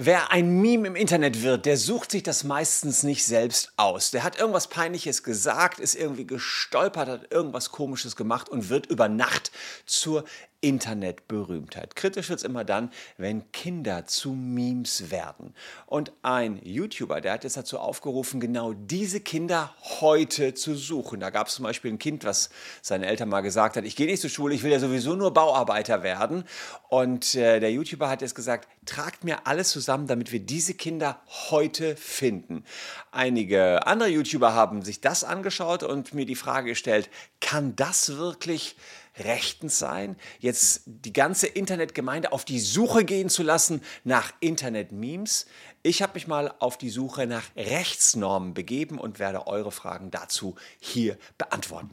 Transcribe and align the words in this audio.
Wer 0.00 0.30
ein 0.30 0.60
Meme 0.60 0.86
im 0.86 0.94
Internet 0.94 1.42
wird, 1.42 1.66
der 1.66 1.76
sucht 1.76 2.12
sich 2.12 2.22
das 2.22 2.44
meistens 2.44 3.02
nicht 3.02 3.24
selbst 3.24 3.72
aus. 3.76 4.12
Der 4.12 4.22
hat 4.22 4.38
irgendwas 4.38 4.68
Peinliches 4.68 5.24
gesagt, 5.24 5.80
ist 5.80 5.96
irgendwie 5.96 6.24
gestolpert, 6.24 7.08
hat 7.08 7.32
irgendwas 7.32 7.72
Komisches 7.72 8.14
gemacht 8.14 8.48
und 8.48 8.68
wird 8.68 8.86
über 8.86 9.08
Nacht 9.08 9.50
zur 9.86 10.22
Internetberühmtheit. 10.60 11.94
Kritisch 11.94 12.28
wird 12.30 12.40
es 12.40 12.44
immer 12.44 12.64
dann, 12.64 12.90
wenn 13.16 13.50
Kinder 13.52 14.06
zu 14.06 14.32
Memes 14.32 15.10
werden. 15.10 15.54
Und 15.86 16.12
ein 16.22 16.60
YouTuber, 16.64 17.20
der 17.20 17.34
hat 17.34 17.44
jetzt 17.44 17.56
dazu 17.56 17.78
aufgerufen, 17.78 18.40
genau 18.40 18.72
diese 18.72 19.20
Kinder 19.20 19.72
heute 20.00 20.54
zu 20.54 20.74
suchen. 20.74 21.20
Da 21.20 21.30
gab 21.30 21.46
es 21.46 21.54
zum 21.54 21.62
Beispiel 21.62 21.92
ein 21.92 22.00
Kind, 22.00 22.24
was 22.24 22.50
seine 22.82 23.06
Eltern 23.06 23.28
mal 23.28 23.42
gesagt 23.42 23.76
hat, 23.76 23.84
ich 23.84 23.94
gehe 23.94 24.06
nicht 24.06 24.20
zur 24.20 24.30
Schule, 24.30 24.54
ich 24.54 24.64
will 24.64 24.72
ja 24.72 24.80
sowieso 24.80 25.14
nur 25.14 25.32
Bauarbeiter 25.32 26.02
werden. 26.02 26.42
Und 26.88 27.36
äh, 27.36 27.60
der 27.60 27.70
YouTuber 27.70 28.08
hat 28.08 28.22
jetzt 28.22 28.34
gesagt, 28.34 28.68
tragt 28.84 29.22
mir 29.22 29.46
alles 29.46 29.70
zusammen, 29.70 30.08
damit 30.08 30.32
wir 30.32 30.40
diese 30.40 30.74
Kinder 30.74 31.20
heute 31.50 31.94
finden. 31.94 32.64
Einige 33.12 33.86
andere 33.86 34.08
YouTuber 34.08 34.54
haben 34.54 34.82
sich 34.82 35.00
das 35.00 35.22
angeschaut 35.22 35.84
und 35.84 36.14
mir 36.14 36.26
die 36.26 36.34
Frage 36.34 36.70
gestellt, 36.70 37.10
kann 37.40 37.76
das 37.76 38.16
wirklich 38.16 38.76
rechtens 39.20 39.78
sein, 39.78 40.16
jetzt 40.38 40.82
die 40.86 41.12
ganze 41.12 41.46
Internetgemeinde 41.46 42.32
auf 42.32 42.44
die 42.44 42.60
Suche 42.60 43.04
gehen 43.04 43.28
zu 43.28 43.42
lassen 43.42 43.82
nach 44.04 44.32
Internet-Memes. 44.40 45.46
Ich 45.82 46.02
habe 46.02 46.14
mich 46.14 46.26
mal 46.26 46.54
auf 46.58 46.78
die 46.78 46.90
Suche 46.90 47.26
nach 47.26 47.44
Rechtsnormen 47.56 48.54
begeben 48.54 48.98
und 48.98 49.18
werde 49.18 49.46
eure 49.46 49.72
Fragen 49.72 50.10
dazu 50.10 50.56
hier 50.80 51.18
beantworten. 51.36 51.90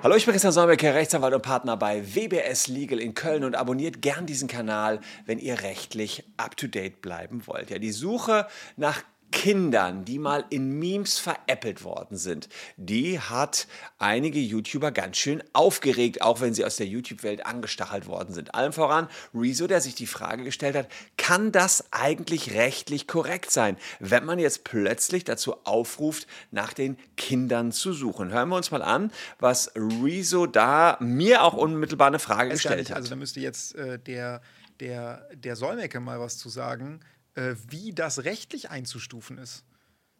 Hallo, 0.00 0.14
ich 0.14 0.26
bin 0.26 0.32
Christian 0.32 0.52
Solmecke, 0.52 0.94
Rechtsanwalt 0.94 1.34
und 1.34 1.42
Partner 1.42 1.76
bei 1.76 2.14
WBS 2.14 2.68
Legal 2.68 3.00
in 3.00 3.14
Köln 3.14 3.42
und 3.42 3.56
abonniert 3.56 4.00
gern 4.00 4.26
diesen 4.26 4.46
Kanal, 4.46 5.00
wenn 5.26 5.40
ihr 5.40 5.60
rechtlich 5.62 6.22
up-to-date 6.36 7.02
bleiben 7.02 7.48
wollt. 7.48 7.70
Ja, 7.70 7.80
die 7.80 7.90
Suche 7.90 8.46
nach 8.76 9.02
Kindern, 9.30 10.04
die 10.04 10.18
mal 10.18 10.44
in 10.50 10.78
Memes 10.78 11.18
veräppelt 11.18 11.84
worden 11.84 12.16
sind, 12.16 12.48
die 12.76 13.20
hat 13.20 13.66
einige 13.98 14.38
YouTuber 14.38 14.90
ganz 14.90 15.16
schön 15.16 15.42
aufgeregt, 15.52 16.22
auch 16.22 16.40
wenn 16.40 16.54
sie 16.54 16.64
aus 16.64 16.76
der 16.76 16.86
YouTube-Welt 16.86 17.44
angestachelt 17.44 18.06
worden 18.06 18.34
sind. 18.34 18.54
Allem 18.54 18.72
voran 18.72 19.08
Rezo, 19.34 19.66
der 19.66 19.80
sich 19.80 19.94
die 19.94 20.06
Frage 20.06 20.44
gestellt 20.44 20.76
hat, 20.76 20.88
kann 21.16 21.52
das 21.52 21.92
eigentlich 21.92 22.54
rechtlich 22.54 23.06
korrekt 23.06 23.50
sein, 23.50 23.76
wenn 24.00 24.24
man 24.24 24.38
jetzt 24.38 24.64
plötzlich 24.64 25.24
dazu 25.24 25.56
aufruft, 25.64 26.26
nach 26.50 26.72
den 26.72 26.96
Kindern 27.16 27.72
zu 27.72 27.92
suchen? 27.92 28.32
Hören 28.32 28.48
wir 28.48 28.56
uns 28.56 28.70
mal 28.70 28.82
an, 28.82 29.12
was 29.38 29.72
Rezo 29.76 30.46
da 30.46 30.96
mir 31.00 31.42
auch 31.42 31.54
unmittelbar 31.54 32.08
eine 32.08 32.18
Frage 32.18 32.50
gestellt 32.50 32.90
hat. 32.90 32.96
Also 32.96 33.10
da 33.10 33.16
müsste 33.16 33.40
jetzt 33.40 33.74
äh, 33.74 33.98
der, 33.98 34.40
der, 34.80 35.28
der 35.34 35.56
Solmecke 35.56 36.00
mal 36.00 36.18
was 36.18 36.38
zu 36.38 36.48
sagen 36.48 37.00
äh, 37.38 37.54
wie 37.68 37.92
das 37.92 38.24
rechtlich 38.24 38.70
einzustufen 38.70 39.38
ist. 39.38 39.64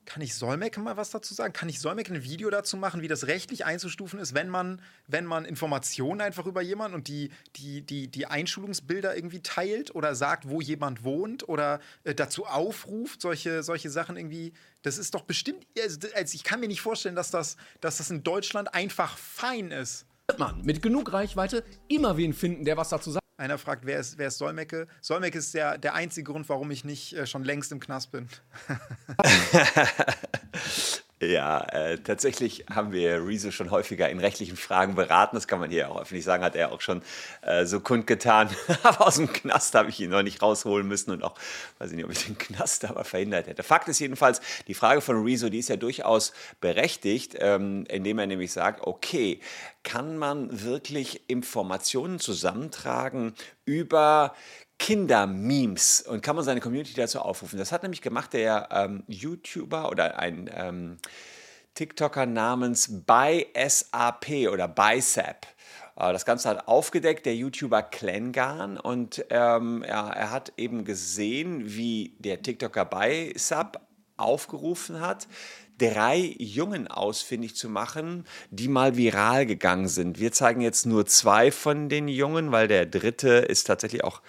Kann 0.05 0.23
ich 0.23 0.37
Solmecke 0.37 0.81
mal 0.81 0.97
was 0.97 1.11
dazu 1.11 1.35
sagen? 1.35 1.53
Kann 1.53 1.69
ich 1.69 1.81
Solmecke 1.81 2.15
ein 2.15 2.23
Video 2.23 2.49
dazu 2.49 2.79
machen, 2.79 3.03
wie 3.03 3.09
das 3.09 3.27
rechtlich 3.27 3.67
einzustufen 3.67 4.19
ist, 4.19 4.35
wenn 4.35 4.49
man, 4.49 4.81
wenn 5.07 5.27
man 5.27 5.45
Informationen 5.45 6.23
einfach 6.23 6.47
über 6.47 6.63
jemanden 6.63 6.95
und 6.95 7.09
die, 7.09 7.31
die, 7.57 7.83
die, 7.83 8.09
die 8.09 8.27
Einschulungsbilder 8.27 9.17
irgendwie 9.17 9.43
teilt 9.43 9.95
oder 9.95 10.15
sagt, 10.15 10.49
wo 10.49 10.63
jemand 10.63 11.05
wohnt 11.05 11.47
oder 11.47 11.81
äh, 12.05 12.15
dazu 12.15 12.47
aufruft, 12.47 13.21
solche, 13.21 13.63
solche 13.63 13.91
Sachen 13.91 14.17
irgendwie. 14.17 14.55
Das 14.83 14.97
ist 14.97 15.15
doch 15.15 15.23
bestimmt. 15.23 15.67
Also, 15.83 15.99
also 16.15 16.35
ich 16.35 16.45
kann 16.45 16.61
mir 16.61 16.69
nicht 16.69 16.81
vorstellen, 16.81 17.17
dass 17.17 17.31
das, 17.31 17.57
dass 17.81 17.99
das 17.99 18.11
in 18.11 18.23
Deutschland 18.23 18.73
einfach 18.73 19.19
fein 19.19 19.73
ist. 19.73 20.07
Man 20.39 20.63
mit 20.63 20.83
genug 20.83 21.13
Reichweite 21.13 21.65
immer 21.89 22.17
wen 22.17 22.33
finden, 22.33 22.65
der 22.65 22.77
was 22.77 22.91
dazu 22.91 23.11
sagt. 23.11 23.28
Einer 23.39 23.57
fragt, 23.57 23.87
wer 23.87 24.01
ist, 24.01 24.19
wer 24.19 24.27
ist 24.27 24.39
Solmecke? 24.39 24.89
Solmecke 25.01 25.39
ist 25.39 25.55
der, 25.55 25.79
der 25.79 25.95
einzige 25.95 26.33
Grund, 26.33 26.49
warum 26.49 26.73
ich 26.73 26.85
nicht 26.85 27.13
äh, 27.13 27.25
schon 27.25 27.45
längst 27.45 27.71
im 27.71 27.79
Knast 27.79 28.11
bin. 28.11 28.29
Ja, 31.21 31.63
äh, 31.73 31.99
tatsächlich 31.99 32.67
haben 32.73 32.93
wir 32.93 33.27
Rezo 33.27 33.51
schon 33.51 33.73
häufiger 33.73 34.09
in 34.09 34.21
rechtlichen 34.21 34.57
Fragen 34.57 34.95
beraten. 34.95 35.35
Das 35.35 35.49
kann 35.49 35.59
man 35.59 35.69
hier 35.69 35.91
auch 35.91 36.01
öffentlich 36.01 36.25
sagen, 36.25 36.45
hat 36.45 36.55
er 36.55 36.71
auch 36.71 36.81
schon 36.81 37.03
äh, 37.43 37.67
so 37.67 37.81
kundgetan. 37.81 38.49
aber 38.85 39.05
aus 39.05 39.17
dem 39.17 39.33
Knast 39.33 39.75
habe 39.75 39.91
ich 39.91 39.99
ihn 39.99 40.11
noch 40.11 40.23
nicht 40.23 40.41
rausholen 40.41 40.87
müssen 40.87 41.11
und 41.11 41.25
auch, 41.25 41.35
weiß 41.79 41.91
ich 41.91 41.97
nicht, 41.97 42.05
ob 42.05 42.13
ich 42.13 42.25
den 42.27 42.39
Knast 42.39 42.85
aber 42.85 43.03
verhindert 43.03 43.49
hätte. 43.49 43.65
Fakt 43.65 43.89
ist 43.89 43.99
jedenfalls, 43.99 44.41
die 44.69 44.75
Frage 44.75 45.01
von 45.01 45.25
Rezo, 45.25 45.49
die 45.49 45.59
ist 45.59 45.69
ja 45.69 45.77
durchaus 45.77 46.33
berechtigt, 46.61 47.35
ähm, 47.41 47.85
indem 47.89 48.21
er 48.21 48.29
nämlich 48.29 48.53
sagt, 48.53 48.87
okay, 48.87 49.41
kann 49.83 50.19
man 50.19 50.63
wirklich 50.63 51.29
Informationen 51.29 52.21
zusammentragen 52.21 53.35
über 53.65 54.35
Kinder-Memes 54.79 56.03
und 56.03 56.23
kann 56.23 56.37
man 56.37 56.45
seine 56.45 56.61
Community 56.61 56.95
dazu 56.95 57.21
aufrufen. 57.21 57.59
Das 57.59 57.73
hat 57.73 57.83
nämlich 57.83 58.03
gemacht 58.03 58.33
der 58.33 58.69
ähm, 58.71 59.03
YouTuber 59.09 59.91
oder 59.91 60.19
ein 60.19 60.49
ähm, 60.55 60.99
TikToker 61.75 62.27
namens 62.27 63.05
BySAP 63.07 64.49
oder 64.51 64.69
Bicep. 64.69 65.47
Äh, 65.97 66.13
das 66.13 66.25
Ganze 66.25 66.49
hat 66.49 66.69
aufgedeckt 66.69 67.27
der 67.27 67.35
YouTuber 67.35 67.83
Klengarn 67.83 68.79
und 68.79 69.25
ähm, 69.31 69.85
ja, 69.87 70.09
er 70.11 70.31
hat 70.31 70.53
eben 70.57 70.85
gesehen, 70.85 71.63
wie 71.67 72.17
der 72.19 72.43
TikToker 72.43 72.85
Bicep 72.85 73.81
aufgerufen 74.17 75.01
hat, 75.01 75.29
drei 75.79 76.35
Jungen 76.39 76.89
ausfindig 76.89 77.55
zu 77.55 77.69
machen, 77.69 78.25
die 78.51 78.69
mal 78.69 78.97
viral 78.97 79.47
gegangen 79.47 79.89
sind. 79.89 80.19
Wir 80.19 80.33
zeigen 80.33 80.61
jetzt 80.61 80.87
nur 80.87 81.07
zwei 81.07 81.53
von 81.53 81.89
den 81.89 82.09
Jungen, 82.09 82.51
weil 82.51 82.69
der 82.69 82.85
dritte 82.87 83.29
ist 83.29 83.65
tatsächlich 83.65 84.03
auch 84.03 84.21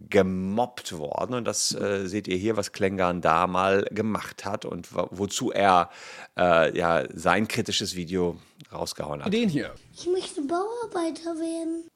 gemobbt 0.00 0.98
worden. 0.98 1.34
Und 1.34 1.44
das 1.44 1.74
äh, 1.74 2.06
seht 2.06 2.28
ihr 2.28 2.36
hier, 2.36 2.56
was 2.56 2.72
Klengarn 2.72 3.20
da 3.20 3.46
mal 3.46 3.86
gemacht 3.90 4.44
hat 4.44 4.64
und 4.64 4.88
wozu 4.92 5.52
er 5.52 5.90
äh, 6.38 6.76
ja, 6.76 7.04
sein 7.14 7.48
kritisches 7.48 7.96
Video 7.96 8.38
rausgehauen 8.72 9.24
hat. 9.24 9.32
Den 9.32 9.48
hier. 9.48 9.74
Ich 9.94 10.06
möchte 10.06 10.42
Bauarbeiter 10.42 11.38
werden. 11.38 11.88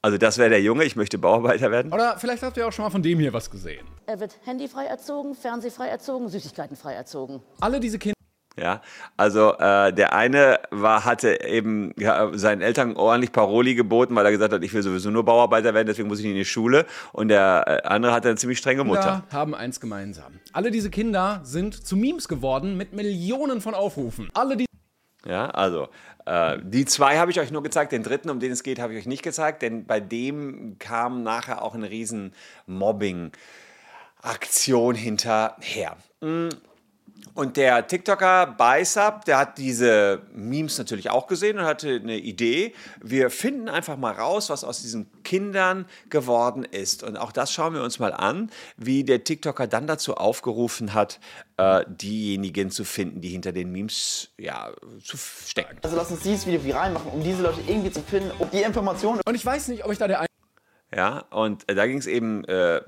Also 0.00 0.16
das 0.16 0.38
wäre 0.38 0.50
der 0.50 0.62
Junge, 0.62 0.84
ich 0.84 0.94
möchte 0.94 1.18
Bauarbeiter 1.18 1.70
werden. 1.70 1.92
Oder 1.92 2.18
vielleicht 2.18 2.42
habt 2.42 2.56
ihr 2.56 2.68
auch 2.68 2.72
schon 2.72 2.84
mal 2.84 2.90
von 2.90 3.02
dem 3.02 3.18
hier 3.18 3.32
was 3.32 3.50
gesehen. 3.50 3.86
Er 4.06 4.20
wird 4.20 4.36
handyfrei 4.44 4.84
erzogen, 4.84 5.34
fernsehfrei 5.34 5.88
erzogen, 5.88 6.28
süßigkeitenfrei 6.28 6.94
erzogen. 6.94 7.42
Alle 7.60 7.80
diese 7.80 7.98
Kinder 7.98 8.17
ja, 8.60 8.80
also 9.16 9.54
äh, 9.58 9.92
der 9.92 10.14
eine 10.14 10.60
war, 10.70 11.04
hatte 11.04 11.44
eben 11.44 11.92
ja, 11.96 12.36
seinen 12.36 12.62
Eltern 12.62 12.96
ordentlich 12.96 13.32
Paroli 13.32 13.74
geboten, 13.74 14.14
weil 14.16 14.24
er 14.24 14.32
gesagt 14.32 14.52
hat, 14.52 14.64
ich 14.64 14.72
will 14.72 14.82
sowieso 14.82 15.10
nur 15.10 15.24
Bauarbeiter 15.24 15.74
werden, 15.74 15.86
deswegen 15.86 16.08
muss 16.08 16.20
ich 16.20 16.26
in 16.26 16.34
die 16.34 16.44
Schule. 16.44 16.86
Und 17.12 17.28
der 17.28 17.82
äh, 17.84 17.86
andere 17.86 18.12
hatte 18.12 18.28
eine 18.28 18.36
ziemlich 18.36 18.58
strenge 18.58 18.84
Mutter. 18.84 19.24
haben 19.32 19.54
eins 19.54 19.80
gemeinsam. 19.80 20.40
Alle 20.52 20.70
diese 20.70 20.90
Kinder 20.90 21.40
sind 21.44 21.86
zu 21.86 21.96
Memes 21.96 22.28
geworden 22.28 22.76
mit 22.76 22.92
Millionen 22.92 23.60
von 23.60 23.74
Aufrufen. 23.74 24.30
Alle 24.34 24.56
die 24.56 24.66
ja, 25.26 25.50
also 25.50 25.88
äh, 26.26 26.58
die 26.62 26.84
zwei 26.84 27.18
habe 27.18 27.30
ich 27.30 27.40
euch 27.40 27.50
nur 27.50 27.62
gezeigt, 27.62 27.92
den 27.92 28.02
dritten, 28.02 28.28
um 28.30 28.40
den 28.40 28.52
es 28.52 28.62
geht, 28.62 28.78
habe 28.78 28.94
ich 28.94 29.00
euch 29.00 29.06
nicht 29.06 29.22
gezeigt, 29.22 29.60
denn 29.62 29.84
bei 29.84 30.00
dem 30.00 30.78
kam 30.78 31.22
nachher 31.22 31.60
auch 31.62 31.74
eine 31.74 31.90
riesen 31.90 32.32
Mobbing-Aktion 32.66 34.94
hinterher. 34.94 35.96
Und 37.38 37.56
der 37.56 37.86
TikToker 37.86 38.56
Bicep, 38.58 39.24
der 39.26 39.38
hat 39.38 39.58
diese 39.58 40.22
Memes 40.34 40.76
natürlich 40.76 41.08
auch 41.08 41.28
gesehen 41.28 41.60
und 41.60 41.66
hatte 41.66 42.00
eine 42.02 42.16
Idee. 42.16 42.74
Wir 43.00 43.30
finden 43.30 43.68
einfach 43.68 43.96
mal 43.96 44.12
raus, 44.12 44.50
was 44.50 44.64
aus 44.64 44.82
diesen 44.82 45.08
Kindern 45.22 45.86
geworden 46.10 46.64
ist. 46.64 47.04
Und 47.04 47.16
auch 47.16 47.30
das 47.30 47.52
schauen 47.52 47.74
wir 47.74 47.84
uns 47.84 48.00
mal 48.00 48.12
an, 48.12 48.50
wie 48.76 49.04
der 49.04 49.22
TikToker 49.22 49.68
dann 49.68 49.86
dazu 49.86 50.16
aufgerufen 50.16 50.94
hat, 50.94 51.20
äh, 51.58 51.84
diejenigen 51.86 52.72
zu 52.72 52.82
finden, 52.82 53.20
die 53.20 53.28
hinter 53.28 53.52
den 53.52 53.70
Memes 53.70 54.30
ja, 54.36 54.72
zu 55.00 55.16
stecken. 55.16 55.78
Also 55.82 55.94
lass 55.94 56.10
uns 56.10 56.22
dieses 56.22 56.44
Video 56.44 56.64
viral 56.64 56.90
machen, 56.90 57.12
um 57.12 57.22
diese 57.22 57.40
Leute 57.40 57.60
irgendwie 57.68 57.92
zu 57.92 58.02
finden, 58.02 58.32
um 58.40 58.50
die 58.50 58.62
Informationen. 58.62 59.20
Und 59.24 59.36
ich 59.36 59.46
weiß 59.46 59.68
nicht, 59.68 59.84
ob 59.84 59.92
ich 59.92 59.98
da 59.98 60.08
der 60.08 60.26
ja, 60.94 61.18
und 61.30 61.68
äh, 61.68 61.74
da 61.74 61.86
ging 61.86 61.98
es 61.98 62.06
eben 62.06 62.44
äh, 62.44 62.80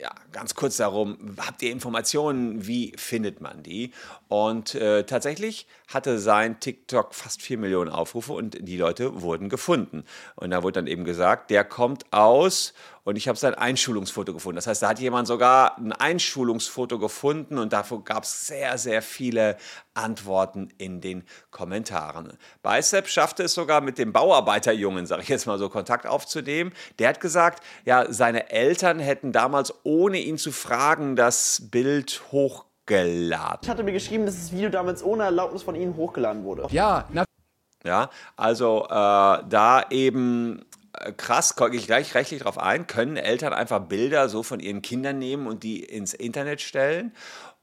ja, 0.00 0.14
ganz 0.32 0.54
kurz 0.54 0.78
darum, 0.78 1.36
habt 1.38 1.62
ihr 1.62 1.70
Informationen, 1.70 2.66
wie 2.66 2.94
findet 2.96 3.42
man 3.42 3.62
die? 3.62 3.92
Und 4.28 4.74
äh, 4.74 5.04
tatsächlich 5.04 5.66
hatte 5.88 6.18
sein 6.18 6.58
TikTok 6.58 7.14
fast 7.14 7.42
4 7.42 7.58
Millionen 7.58 7.90
Aufrufe 7.90 8.32
und 8.32 8.56
die 8.60 8.78
Leute 8.78 9.20
wurden 9.20 9.50
gefunden. 9.50 10.04
Und 10.36 10.52
da 10.52 10.62
wurde 10.62 10.80
dann 10.80 10.86
eben 10.86 11.04
gesagt, 11.04 11.50
der 11.50 11.64
kommt 11.64 12.10
aus 12.12 12.72
und 13.04 13.16
ich 13.16 13.28
habe 13.28 13.38
sein 13.38 13.54
Einschulungsfoto 13.54 14.32
gefunden. 14.32 14.56
Das 14.56 14.66
heißt, 14.66 14.82
da 14.82 14.88
hat 14.88 14.98
jemand 14.98 15.26
sogar 15.26 15.78
ein 15.78 15.92
Einschulungsfoto 15.92 16.98
gefunden 16.98 17.58
und 17.58 17.72
dafür 17.72 18.02
gab 18.02 18.24
es 18.24 18.46
sehr, 18.46 18.78
sehr 18.78 19.02
viele 19.02 19.56
Antworten 19.94 20.68
in 20.78 21.00
den 21.00 21.24
Kommentaren. 21.50 22.36
Bicep 22.62 23.08
schaffte 23.08 23.44
es 23.44 23.54
sogar 23.54 23.80
mit 23.80 23.98
dem 23.98 24.12
Bauarbeiterjungen, 24.12 25.06
sage 25.06 25.22
ich 25.22 25.28
jetzt 25.28 25.46
mal 25.46 25.58
so, 25.58 25.68
Kontakt 25.68 26.06
aufzunehmen. 26.06 26.72
Der 26.98 27.08
hat 27.08 27.20
gesagt, 27.20 27.64
ja, 27.84 28.12
seine 28.12 28.50
Eltern 28.50 28.98
hätten 28.98 29.32
damals, 29.32 29.74
ohne 29.82 30.18
ihn 30.18 30.38
zu 30.38 30.52
fragen, 30.52 31.16
das 31.16 31.68
Bild 31.70 32.22
hochgeladen. 32.32 33.60
Ich 33.62 33.68
hatte 33.68 33.82
mir 33.82 33.92
geschrieben, 33.92 34.26
dass 34.26 34.36
das 34.36 34.52
Video 34.52 34.68
damals 34.68 35.02
ohne 35.02 35.24
Erlaubnis 35.24 35.62
von 35.62 35.74
ihnen 35.74 35.96
hochgeladen 35.96 36.44
wurde. 36.44 36.66
Ja, 36.70 37.06
na 37.12 37.24
ja, 37.84 38.10
also 38.36 38.84
äh, 38.84 38.88
da 38.90 39.84
eben 39.88 40.66
krass, 41.16 41.56
gehe 41.56 41.70
ich 41.70 41.86
gleich 41.86 42.14
rechtlich 42.14 42.42
drauf 42.42 42.58
ein, 42.58 42.86
können 42.86 43.16
Eltern 43.16 43.52
einfach 43.52 43.80
Bilder 43.80 44.28
so 44.28 44.42
von 44.42 44.60
ihren 44.60 44.82
Kindern 44.82 45.18
nehmen 45.18 45.46
und 45.46 45.62
die 45.62 45.82
ins 45.82 46.14
Internet 46.14 46.60
stellen. 46.60 47.12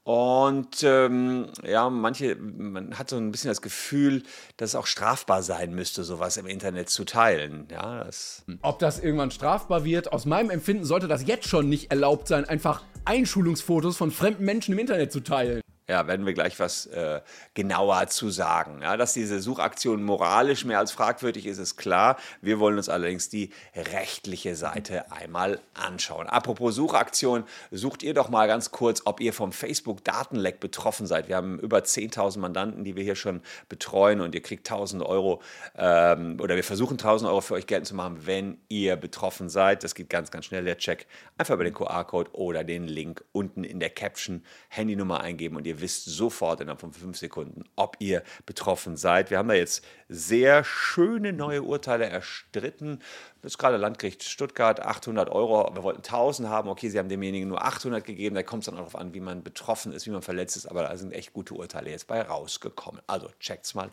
Und 0.08 0.82
ähm, 0.84 1.48
ja, 1.62 1.90
manche, 1.90 2.34
man 2.36 2.98
hat 2.98 3.10
so 3.10 3.18
ein 3.18 3.30
bisschen 3.30 3.50
das 3.50 3.60
Gefühl, 3.60 4.22
dass 4.56 4.70
es 4.70 4.74
auch 4.74 4.86
strafbar 4.86 5.42
sein 5.42 5.74
müsste, 5.74 6.02
sowas 6.02 6.38
im 6.38 6.46
Internet 6.46 6.88
zu 6.88 7.04
teilen. 7.04 7.68
Ja, 7.70 8.04
das 8.04 8.42
Ob 8.62 8.78
das 8.78 9.00
irgendwann 9.00 9.30
strafbar 9.30 9.84
wird, 9.84 10.10
aus 10.10 10.24
meinem 10.24 10.48
Empfinden 10.48 10.86
sollte 10.86 11.08
das 11.08 11.26
jetzt 11.26 11.46
schon 11.46 11.68
nicht 11.68 11.90
erlaubt 11.90 12.26
sein, 12.26 12.46
einfach 12.46 12.84
Einschulungsfotos 13.04 13.98
von 13.98 14.10
fremden 14.10 14.46
Menschen 14.46 14.72
im 14.72 14.78
Internet 14.78 15.12
zu 15.12 15.20
teilen. 15.20 15.60
Ja, 15.90 16.06
werden 16.06 16.26
wir 16.26 16.34
gleich 16.34 16.60
was 16.60 16.84
äh, 16.84 17.22
genauer 17.54 18.08
zu 18.08 18.28
sagen. 18.28 18.82
Ja, 18.82 18.98
dass 18.98 19.14
diese 19.14 19.40
Suchaktion 19.40 20.02
moralisch 20.02 20.66
mehr 20.66 20.80
als 20.80 20.92
fragwürdig 20.92 21.46
ist, 21.46 21.56
ist 21.56 21.78
klar. 21.78 22.18
Wir 22.42 22.60
wollen 22.60 22.76
uns 22.76 22.90
allerdings 22.90 23.30
die 23.30 23.54
rechtliche 23.74 24.54
Seite 24.54 25.10
einmal 25.10 25.60
anschauen. 25.72 26.26
Apropos 26.26 26.74
Suchaktion, 26.74 27.44
sucht 27.70 28.02
ihr 28.02 28.12
doch 28.12 28.28
mal 28.28 28.46
ganz 28.46 28.70
kurz, 28.70 29.00
ob 29.06 29.18
ihr 29.20 29.32
vom 29.32 29.50
Facebook-Datenleck 29.50 30.60
betroffen 30.60 31.06
seid. 31.06 31.28
Wir 31.28 31.36
haben 31.36 31.58
über 31.58 31.78
10.000 31.78 32.38
Mandanten, 32.38 32.84
die 32.84 32.94
wir 32.94 33.02
hier 33.02 33.16
schon 33.16 33.40
betreuen 33.70 34.20
und 34.20 34.34
ihr 34.34 34.42
kriegt 34.42 34.70
1.000 34.70 35.02
Euro 35.06 35.40
ähm, 35.74 36.38
oder 36.38 36.56
wir 36.56 36.64
versuchen 36.64 36.98
1.000 36.98 37.28
Euro 37.28 37.40
für 37.40 37.54
euch 37.54 37.66
geltend 37.66 37.88
zu 37.88 37.96
machen, 37.96 38.26
wenn 38.26 38.58
ihr 38.68 38.96
betroffen 38.96 39.48
seid. 39.48 39.84
Das 39.84 39.94
geht 39.94 40.10
ganz, 40.10 40.30
ganz 40.30 40.44
schnell, 40.44 40.66
der 40.66 40.76
Check. 40.76 41.06
Einfach 41.38 41.54
über 41.54 41.64
den 41.64 41.72
QR-Code 41.72 42.32
oder 42.34 42.62
den 42.62 42.86
Link 42.86 43.24
unten 43.32 43.64
in 43.64 43.80
der 43.80 43.88
Caption 43.88 44.44
Handynummer 44.68 45.22
eingeben 45.22 45.56
und 45.56 45.66
ihr 45.66 45.77
wisst 45.80 46.04
sofort 46.06 46.60
innerhalb 46.60 46.80
von 46.80 46.92
fünf 46.92 47.18
Sekunden, 47.18 47.64
ob 47.76 47.96
ihr 48.00 48.22
betroffen 48.46 48.96
seid. 48.96 49.30
Wir 49.30 49.38
haben 49.38 49.48
da 49.48 49.54
jetzt 49.54 49.84
sehr 50.08 50.64
schöne 50.64 51.32
neue 51.32 51.62
Urteile 51.62 52.06
erstritten. 52.06 53.00
Das 53.42 53.52
ist 53.52 53.58
gerade 53.58 53.76
Landgericht 53.76 54.24
Stuttgart, 54.24 54.80
800 54.80 55.30
Euro. 55.30 55.74
Wir 55.74 55.82
wollten 55.82 56.02
1000 56.02 56.48
haben. 56.48 56.68
Okay, 56.68 56.88
sie 56.88 56.98
haben 56.98 57.08
demjenigen 57.08 57.48
nur 57.48 57.64
800 57.64 58.04
gegeben. 58.04 58.34
Da 58.34 58.42
kommt 58.42 58.62
es 58.62 58.66
dann 58.66 58.74
auch 58.74 58.78
darauf 58.78 58.96
an, 58.96 59.14
wie 59.14 59.20
man 59.20 59.42
betroffen 59.42 59.92
ist, 59.92 60.06
wie 60.06 60.10
man 60.10 60.22
verletzt 60.22 60.56
ist. 60.56 60.66
Aber 60.66 60.82
da 60.82 60.96
sind 60.96 61.12
echt 61.12 61.32
gute 61.32 61.54
Urteile 61.54 61.90
jetzt 61.90 62.06
bei 62.06 62.20
rausgekommen. 62.22 63.00
Also 63.06 63.28
checkt's 63.40 63.74
mal 63.74 63.90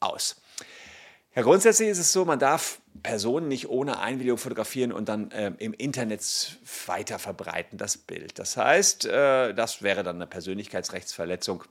aus. 0.00 0.40
Ja, 1.34 1.40
grundsätzlich 1.42 1.88
ist 1.88 1.98
es 1.98 2.12
so, 2.12 2.26
man 2.26 2.38
darf 2.38 2.80
Personen 3.02 3.48
nicht 3.48 3.68
ohne 3.70 4.00
Einwilligung 4.00 4.36
fotografieren 4.36 4.92
und 4.92 5.08
dann 5.08 5.30
ähm, 5.32 5.54
im 5.58 5.72
Internet 5.72 6.58
weiter 6.86 7.18
verbreiten, 7.18 7.78
das 7.78 7.96
Bild. 7.96 8.38
Das 8.38 8.58
heißt, 8.58 9.06
äh, 9.06 9.54
das 9.54 9.82
wäre 9.82 10.02
dann 10.02 10.16
eine 10.16 10.26
Persönlichkeitsrechtsverletzung. 10.26 11.64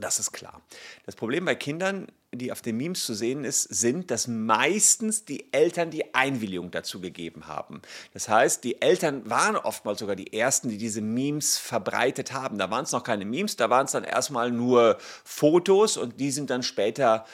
Das 0.00 0.18
ist 0.18 0.32
klar. 0.32 0.60
Das 1.06 1.14
Problem 1.14 1.44
bei 1.44 1.54
Kindern, 1.54 2.08
die 2.32 2.50
auf 2.50 2.62
den 2.62 2.76
Memes 2.76 3.04
zu 3.04 3.14
sehen 3.14 3.44
ist, 3.44 3.62
sind, 3.62 4.10
dass 4.10 4.26
meistens 4.26 5.24
die 5.24 5.52
Eltern 5.52 5.90
die 5.92 6.12
Einwilligung 6.16 6.72
dazu 6.72 7.00
gegeben 7.00 7.46
haben. 7.46 7.80
Das 8.12 8.28
heißt, 8.28 8.64
die 8.64 8.82
Eltern 8.82 9.30
waren 9.30 9.54
oftmals 9.54 10.00
sogar 10.00 10.16
die 10.16 10.32
Ersten, 10.32 10.68
die 10.68 10.78
diese 10.78 11.00
Memes 11.00 11.58
verbreitet 11.58 12.32
haben. 12.32 12.58
Da 12.58 12.72
waren 12.72 12.82
es 12.82 12.90
noch 12.90 13.04
keine 13.04 13.24
Memes, 13.24 13.54
da 13.54 13.70
waren 13.70 13.86
es 13.86 13.92
dann 13.92 14.02
erstmal 14.02 14.50
nur 14.50 14.98
Fotos 15.22 15.96
und 15.96 16.18
die 16.18 16.32
sind 16.32 16.50
dann 16.50 16.64
später 16.64 17.04
ja, 17.04 17.24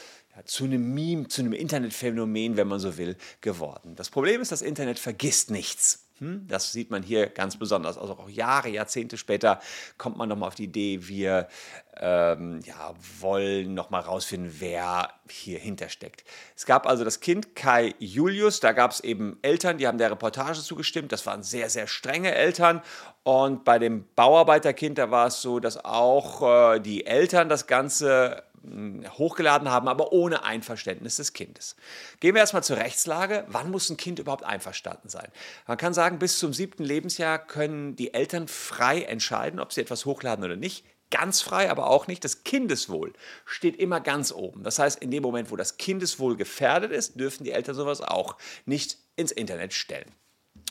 zu 0.44 0.64
einem 0.64 0.94
Meme, 0.94 1.28
zu 1.28 1.42
einem 1.42 1.52
Internetphänomen, 1.52 2.56
wenn 2.56 2.68
man 2.68 2.80
so 2.80 2.96
will, 2.96 3.16
geworden. 3.40 3.94
Das 3.96 4.10
Problem 4.10 4.40
ist, 4.40 4.52
das 4.52 4.62
Internet 4.62 4.98
vergisst 4.98 5.50
nichts. 5.50 6.06
Hm? 6.20 6.46
Das 6.48 6.72
sieht 6.72 6.90
man 6.90 7.02
hier 7.02 7.28
ganz 7.28 7.56
besonders. 7.56 7.96
Also 7.96 8.12
auch 8.12 8.28
Jahre, 8.28 8.68
Jahrzehnte 8.68 9.16
später 9.16 9.58
kommt 9.96 10.18
man 10.18 10.28
nochmal 10.28 10.48
auf 10.48 10.54
die 10.54 10.64
Idee, 10.64 11.08
wir 11.08 11.48
ähm, 11.96 12.60
ja, 12.64 12.94
wollen 13.20 13.72
nochmal 13.72 14.02
rausfinden, 14.02 14.54
wer 14.58 15.10
hier 15.30 15.58
hintersteckt. 15.58 16.24
Es 16.54 16.66
gab 16.66 16.86
also 16.86 17.04
das 17.04 17.20
Kind 17.20 17.56
Kai 17.56 17.94
Julius, 17.98 18.60
da 18.60 18.72
gab 18.72 18.90
es 18.90 19.00
eben 19.00 19.38
Eltern, 19.40 19.78
die 19.78 19.86
haben 19.86 19.96
der 19.96 20.10
Reportage 20.10 20.60
zugestimmt. 20.60 21.10
Das 21.10 21.24
waren 21.24 21.42
sehr, 21.42 21.70
sehr 21.70 21.86
strenge 21.86 22.34
Eltern. 22.34 22.82
Und 23.22 23.64
bei 23.64 23.78
dem 23.78 24.04
Bauarbeiterkind, 24.14 24.98
da 24.98 25.10
war 25.10 25.28
es 25.28 25.40
so, 25.40 25.58
dass 25.58 25.82
auch 25.82 26.74
äh, 26.74 26.80
die 26.80 27.06
Eltern 27.06 27.48
das 27.48 27.66
Ganze 27.66 28.42
hochgeladen 28.62 29.70
haben, 29.70 29.88
aber 29.88 30.12
ohne 30.12 30.44
Einverständnis 30.44 31.16
des 31.16 31.32
Kindes. 31.32 31.76
Gehen 32.20 32.34
wir 32.34 32.40
erstmal 32.40 32.64
zur 32.64 32.76
Rechtslage. 32.76 33.44
Wann 33.48 33.70
muss 33.70 33.88
ein 33.90 33.96
Kind 33.96 34.18
überhaupt 34.18 34.44
einverstanden 34.44 35.08
sein? 35.08 35.28
Man 35.66 35.78
kann 35.78 35.94
sagen, 35.94 36.18
bis 36.18 36.38
zum 36.38 36.52
siebten 36.52 36.84
Lebensjahr 36.84 37.38
können 37.38 37.96
die 37.96 38.12
Eltern 38.12 38.48
frei 38.48 39.02
entscheiden, 39.02 39.60
ob 39.60 39.72
sie 39.72 39.80
etwas 39.80 40.04
hochladen 40.04 40.44
oder 40.44 40.56
nicht. 40.56 40.84
Ganz 41.10 41.42
frei, 41.42 41.70
aber 41.70 41.88
auch 41.88 42.06
nicht. 42.06 42.22
Das 42.22 42.44
Kindeswohl 42.44 43.12
steht 43.44 43.76
immer 43.76 44.00
ganz 44.00 44.30
oben. 44.30 44.62
Das 44.62 44.78
heißt, 44.78 45.02
in 45.02 45.10
dem 45.10 45.22
Moment, 45.22 45.50
wo 45.50 45.56
das 45.56 45.76
Kindeswohl 45.76 46.36
gefährdet 46.36 46.92
ist, 46.92 47.18
dürfen 47.18 47.44
die 47.44 47.50
Eltern 47.50 47.74
sowas 47.74 48.00
auch 48.00 48.36
nicht 48.64 48.98
ins 49.16 49.32
Internet 49.32 49.72
stellen. 49.72 50.12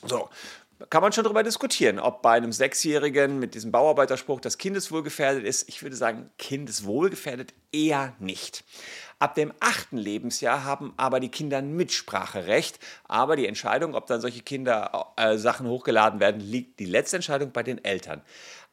So, 0.06 0.30
kann 0.90 1.02
man 1.02 1.12
schon 1.12 1.26
darüber 1.26 1.44
diskutieren, 1.44 2.00
ob 2.00 2.22
bei 2.22 2.38
einem 2.38 2.54
Sechsjährigen 2.54 3.38
mit 3.38 3.54
diesem 3.54 3.72
Bauarbeiterspruch 3.72 4.40
das 4.40 4.58
Kindeswohl 4.58 5.04
gefährdet 5.04 5.44
ist. 5.44 5.68
Ich 5.68 5.84
würde 5.84 5.96
sagen, 5.96 6.30
Kindeswohl 6.38 7.10
gefährdet 7.10 7.54
eher 7.74 8.14
nicht. 8.20 8.64
Ab 9.20 9.36
dem 9.36 9.52
achten 9.60 9.98
Lebensjahr 9.98 10.64
haben 10.64 10.94
aber 10.96 11.20
die 11.20 11.30
Kinder 11.30 11.58
ein 11.58 11.76
Mitspracherecht. 11.76 12.80
Aber 13.04 13.36
die 13.36 13.48
Entscheidung, 13.48 13.94
ob 13.94 14.08
dann 14.08 14.22
solche 14.22 14.42
Kinder 14.42 15.14
äh, 15.18 15.38
Sachen 15.38 15.68
hochgeladen 15.68 16.22
werden, 16.22 16.40
liegt 16.40 16.80
die 16.80 16.86
letzte 16.86 17.18
Entscheidung 17.18 17.52
bei 17.52 17.64
den 17.64 17.84
Eltern. 17.84 18.22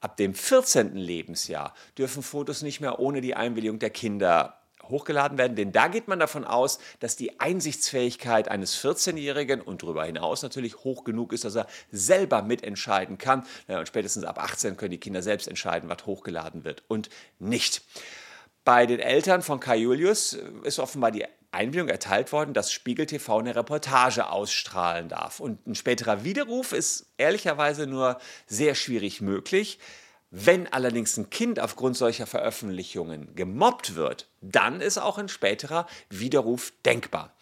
Ab 0.01 0.17
dem 0.17 0.35
14. 0.35 0.95
Lebensjahr 0.95 1.75
dürfen 1.99 2.23
Fotos 2.23 2.63
nicht 2.63 2.81
mehr 2.81 3.01
ohne 3.01 3.21
die 3.21 3.35
Einwilligung 3.35 3.81
der 3.81 3.91
Kinder 3.91 4.61
hochgeladen 4.89 5.39
werden, 5.39 5.57
denn 5.57 5.73
da 5.73 5.89
geht 5.89 6.09
man 6.09 6.19
davon 6.19 6.45
aus, 6.45 6.79
dass 7.01 7.17
die 7.17 7.41
Einsichtsfähigkeit 7.41 8.49
eines 8.49 8.77
14-Jährigen 8.83 9.61
und 9.61 9.83
darüber 9.83 10.05
hinaus 10.05 10.43
natürlich 10.43 10.79
hoch 10.85 11.05
genug 11.05 11.33
ist, 11.33 11.45
dass 11.45 11.57
er 11.57 11.67
selber 11.91 12.43
mitentscheiden 12.43 13.19
kann. 13.19 13.47
und 13.69 13.89
spätestens 13.89 14.25
ab 14.25 14.39
18 14.39 14.77
können 14.77 14.93
die 14.93 15.01
Kinder 15.01 15.23
selbst 15.23 15.49
entscheiden, 15.49 15.89
was 15.89 16.07
hochgeladen 16.07 16.65
wird 16.65 16.83
und 16.89 17.09
nicht. 17.39 17.83
Bei 18.65 18.87
den 18.87 18.99
Eltern 18.99 19.43
von 19.43 19.61
Kai 19.61 19.77
Julius 19.77 20.37
ist 20.65 20.81
offenbar 20.81 21.13
die 21.13 21.25
Einwilligung 21.53 21.89
erteilt 21.89 22.33
worden, 22.33 22.53
dass 22.53 22.73
Spiegel 22.73 23.07
TV 23.07 23.39
eine 23.39 23.57
Reportage 23.57 24.29
ausstrahlen 24.29 25.09
darf. 25.09 25.41
Und 25.41 25.67
ein 25.67 25.75
späterer 25.75 26.25
Widerruf 26.25 26.73
ist 26.73 27.07
ehrlicherweise 27.17 27.87
nur 27.87 28.19
sehr 28.47 28.75
schwierig 28.75 29.21
möglich. 29.21 29.79
Wenn 30.31 30.67
allerdings 30.67 31.17
ein 31.17 31.31
Kind 31.31 31.61
aufgrund 31.61 31.97
solcher 31.97 32.27
Veröffentlichungen 32.27 33.35
gemobbt 33.35 33.95
wird, 33.95 34.29
dann 34.41 34.81
ist 34.81 34.99
auch 34.99 35.19
ein 35.19 35.29
späterer 35.29 35.87
Widerruf 36.11 36.73
denkbar. 36.85 37.35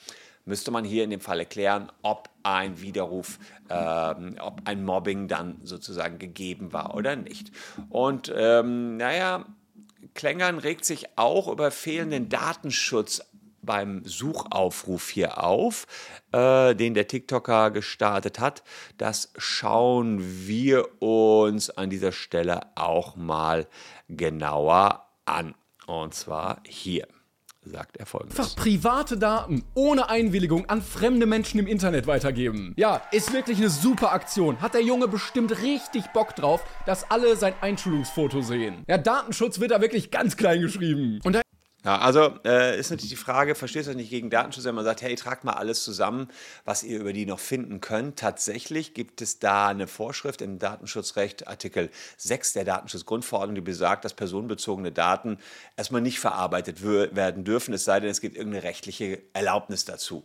Müsste 0.45 0.71
man 0.71 0.85
hier 0.85 1.05
in 1.05 1.11
dem 1.11 1.21
Fall 1.21 1.39
erklären, 1.39 1.91
ob 2.03 2.29
ein 2.43 2.83
Widerruf, 2.83 3.39
ähm, 3.71 4.37
ob 4.41 4.61
ein 4.67 4.85
Mobbing 4.85 5.27
dann 5.27 5.59
sozusagen 5.63 6.19
gegeben 6.19 6.75
war 6.75 6.95
oder 6.95 7.17
nicht. 7.17 7.51
Und 7.89 8.31
ähm, 8.37 8.99
naja, 8.99 9.47
Klängern 10.13 10.59
regt 10.59 10.85
sich 10.85 11.17
auch 11.17 11.49
über 11.49 11.71
fehlenden 11.71 12.29
Datenschutz 12.29 13.23
beim 13.65 14.03
Suchaufruf 14.05 15.09
hier 15.09 15.43
auf, 15.43 15.87
äh, 16.33 16.75
den 16.75 16.95
der 16.95 17.09
TikToker 17.09 17.71
gestartet 17.71 18.39
hat. 18.39 18.63
Das 18.99 19.33
schauen 19.37 20.21
wir 20.47 21.03
uns 21.03 21.71
an 21.71 21.91
dieser 21.91 22.13
Stelle 22.13 22.61
auch 22.75 23.17
mal 23.17 23.67
genauer 24.09 25.07
an. 25.27 25.55
Und 25.87 26.15
zwar 26.15 26.63
hier 26.67 27.07
sagt 27.67 27.97
er 27.97 28.07
folgendes. 28.07 28.39
Einfach 28.39 28.57
private 28.57 29.17
Daten 29.17 29.65
ohne 29.75 30.09
Einwilligung 30.09 30.69
an 30.69 30.83
fremde 30.83 31.27
Menschen 31.27 31.59
im 31.61 31.67
Internet 31.67 32.07
weitergeben. 32.07 32.75
Ja, 32.77 33.03
ist 33.11 33.33
wirklich 33.33 33.59
eine 33.59 33.71
super 33.71 34.13
Aktion. 34.13 34.61
Hat 34.61 34.75
der 34.75 34.83
Junge 34.83 35.09
bestimmt 35.09 35.63
richtig 35.63 36.05
Bock 36.13 36.35
drauf, 36.37 36.63
dass 36.87 37.11
alle 37.11 37.37
sein 37.37 37.55
Einschulungsfoto 37.61 38.43
sehen. 38.43 38.85
Ja, 38.87 38.99
Datenschutz 38.99 39.61
wird 39.61 39.71
da 39.71 39.81
wirklich 39.81 40.11
ganz 40.11 40.37
klein 40.37 40.61
geschrieben. 40.61 41.21
Und 41.25 41.33
da 41.35 41.44
ja, 41.85 41.99
also 41.99 42.39
äh, 42.47 42.79
ist 42.79 42.91
natürlich 42.91 43.11
die 43.11 43.17
Frage, 43.17 43.55
verstehst 43.55 43.89
du 43.89 43.95
nicht 43.95 44.09
gegen 44.09 44.31
Datenschutz, 44.31 44.65
wenn 44.65 44.75
man 44.75 44.87
sagt, 44.87 45.03
hey, 45.03 45.15
tragt 45.17 45.45
mal 45.45 45.53
alles 45.53 45.85
zusammen, 45.85 46.29
was 46.65 46.83
ihr 46.83 46.99
über 46.99 47.13
die 47.13 47.27
noch 47.27 47.39
finden 47.39 47.83
könnt. 47.83 48.19
Tatsächlich 48.19 48.95
gibt 48.95 49.21
es 49.21 49.39
da 49.39 49.69
eine 49.69 49.87
Vorschrift 49.87 50.41
im 50.41 50.59
Datenschutzrecht, 50.59 51.47
Artikel 51.47 51.91
6 52.17 52.55
der 52.55 52.65
Datenschutzgrundverordnung, 52.65 53.55
die 53.55 53.61
besagt, 53.61 54.07
dass 54.07 54.15
personenbezogene 54.15 54.93
Daten 54.93 55.37
erstmal 55.77 56.01
nicht 56.01 56.21
verarbeitet 56.21 56.83
werden 56.83 57.45
dürfen, 57.45 57.75
es 57.75 57.85
sei 57.85 58.01
denn, 58.01 58.09
es 58.09 58.23
gibt 58.23 58.37
irgendeine 58.37 58.65
rechtliche 58.65 59.21
Erlaubnis 59.35 59.85
dazu. 59.85 60.25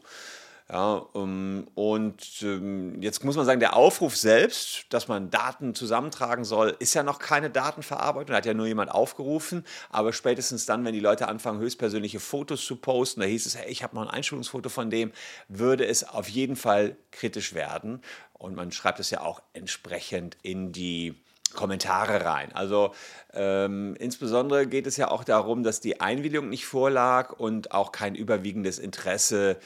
Ja, 0.72 0.98
um, 1.14 1.68
und 1.74 2.44
ähm, 2.44 3.02
jetzt 3.02 3.24
muss 3.26 3.36
man 3.36 3.46
sagen, 3.48 3.60
der 3.60 3.76
Aufruf 3.76 4.16
selbst, 4.16 4.86
dass 4.90 5.08
man 5.08 5.32
Daten 5.32 5.74
zusammentragen 5.74 6.46
soll, 6.46 6.76
ist 6.78 6.94
ja 6.94 7.02
noch 7.02 7.18
keine 7.18 7.50
Datenverarbeitung. 7.50 8.28
Da 8.28 8.36
hat 8.36 8.46
ja 8.46 8.54
nur 8.54 8.68
jemand 8.68 8.92
aufgerufen. 8.92 9.66
Aber 9.90 10.14
spätestens 10.14 10.68
dann, 10.68 10.86
wenn 10.86 10.94
die 10.94 11.00
Leute 11.00 11.28
anfangen, 11.28 11.60
höchstpersönliche 11.60 12.20
Fotos 12.20 12.64
zu 12.66 12.76
posten, 12.76 13.22
da 13.22 13.26
hieß 13.26 13.48
es, 13.48 13.58
hey, 13.58 13.68
ich 13.68 13.82
habe 13.82 13.96
noch 13.96 14.04
ein 14.04 14.10
Einschulungsfoto 14.10 14.70
von 14.70 14.92
dem, 14.92 15.12
würde 15.48 15.88
es 15.88 16.08
auf 16.08 16.30
jeden 16.30 16.56
Fall 16.56 16.98
kritisch 17.10 17.56
werden. 17.56 18.02
Und 18.34 18.56
man 18.56 18.72
schreibt 18.72 19.00
es 19.00 19.10
ja 19.10 19.22
auch 19.22 19.42
entsprechend 19.54 20.38
in 20.44 20.72
die 20.72 21.16
Kommentare 21.54 22.26
rein. 22.26 22.52
Also 22.54 22.94
ähm, 23.34 23.96
insbesondere 24.00 24.68
geht 24.68 24.86
es 24.86 24.98
ja 24.98 25.10
auch 25.10 25.24
darum, 25.24 25.64
dass 25.64 25.82
die 25.82 26.00
Einwilligung 26.00 26.50
nicht 26.50 26.66
vorlag 26.66 27.34
und 27.34 27.72
auch 27.72 27.92
kein 27.92 28.14
überwiegendes 28.14 28.78
Interesse 28.78 29.58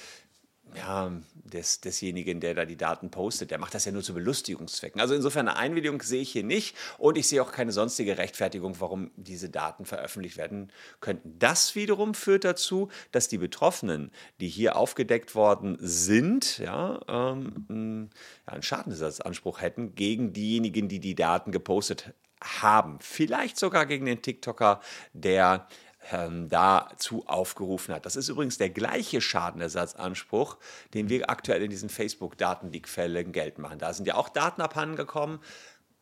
ja, 0.75 1.11
des, 1.33 1.81
desjenigen, 1.81 2.39
der 2.39 2.53
da 2.53 2.65
die 2.65 2.75
Daten 2.75 3.11
postet. 3.11 3.51
Der 3.51 3.57
macht 3.57 3.73
das 3.73 3.85
ja 3.85 3.91
nur 3.91 4.03
zu 4.03 4.13
Belustigungszwecken. 4.13 4.99
Also 4.99 5.13
insofern 5.13 5.47
eine 5.47 5.57
Einwilligung 5.57 6.01
sehe 6.01 6.21
ich 6.21 6.31
hier 6.31 6.43
nicht 6.43 6.75
und 6.97 7.17
ich 7.17 7.27
sehe 7.27 7.41
auch 7.41 7.51
keine 7.51 7.71
sonstige 7.71 8.17
Rechtfertigung, 8.17 8.79
warum 8.79 9.11
diese 9.15 9.49
Daten 9.49 9.85
veröffentlicht 9.85 10.37
werden 10.37 10.71
könnten. 10.99 11.37
Das 11.39 11.75
wiederum 11.75 12.13
führt 12.13 12.43
dazu, 12.43 12.89
dass 13.11 13.27
die 13.27 13.37
Betroffenen, 13.37 14.11
die 14.39 14.49
hier 14.49 14.75
aufgedeckt 14.75 15.35
worden 15.35 15.77
sind, 15.79 16.57
ja, 16.59 16.99
ähm, 17.07 18.09
ja, 18.47 18.53
einen 18.53 18.63
Schadensersatzanspruch 18.63 19.61
hätten 19.61 19.95
gegen 19.95 20.33
diejenigen, 20.33 20.87
die 20.87 20.99
die 20.99 21.15
Daten 21.15 21.51
gepostet 21.51 22.13
haben. 22.43 22.97
Vielleicht 22.99 23.57
sogar 23.57 23.85
gegen 23.85 24.05
den 24.05 24.21
TikToker, 24.21 24.81
der 25.13 25.67
ähm, 26.11 26.49
dazu 26.49 27.27
aufgerufen 27.27 27.93
hat. 27.93 28.05
Das 28.05 28.15
ist 28.15 28.29
übrigens 28.29 28.57
der 28.57 28.69
gleiche 28.69 29.21
Schadenersatzanspruch, 29.21 30.57
den 30.93 31.09
wir 31.09 31.29
aktuell 31.29 31.63
in 31.63 31.69
diesen 31.69 31.89
Facebook-Datenleak-Fällen 31.89 33.31
geltend 33.31 33.59
machen. 33.59 33.79
Da 33.79 33.93
sind 33.93 34.07
ja 34.07 34.15
auch 34.15 34.29
Daten 34.29 34.61
abhandengekommen. 34.61 35.39